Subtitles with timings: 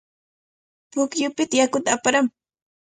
[0.91, 2.35] Pukyupita yakuta aparamuy.